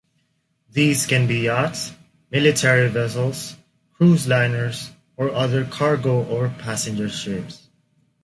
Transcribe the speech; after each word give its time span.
These 0.71 1.05
can 1.05 1.27
be 1.27 1.41
yachts, 1.41 1.93
military 2.31 2.87
vessels, 2.89 3.55
cruise 3.93 4.27
liners 4.27 4.89
or 5.15 5.29
other 5.29 5.63
cargo 5.63 6.23
or 6.25 6.49
passenger 6.49 7.07
ships. 7.07 7.69